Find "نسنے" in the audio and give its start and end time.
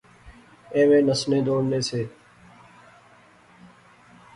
1.07-1.39